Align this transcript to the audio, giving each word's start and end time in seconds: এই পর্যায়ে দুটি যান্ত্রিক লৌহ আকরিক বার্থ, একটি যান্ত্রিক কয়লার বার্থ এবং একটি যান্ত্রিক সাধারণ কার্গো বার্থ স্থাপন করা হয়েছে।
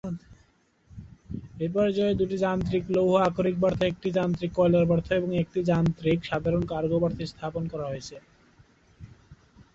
এই 1.59 1.69
পর্যায়ে 1.75 2.17
দুটি 2.19 2.37
যান্ত্রিক 2.45 2.83
লৌহ 2.95 3.11
আকরিক 3.27 3.55
বার্থ, 3.59 3.79
একটি 3.83 4.09
যান্ত্রিক 4.17 4.51
কয়লার 4.55 4.85
বার্থ 4.89 5.07
এবং 5.11 5.29
একটি 5.43 5.59
যান্ত্রিক 5.71 6.19
সাধারণ 6.25 6.63
কার্গো 6.71 6.97
বার্থ 6.99 7.19
স্থাপন 7.31 7.63
করা 7.71 7.85
হয়েছে। 7.91 8.15